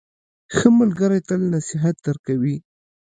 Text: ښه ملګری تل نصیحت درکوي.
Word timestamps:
ښه 0.55 0.67
ملګری 0.79 1.19
تل 1.27 1.41
نصیحت 1.55 1.95
درکوي. 2.05 2.57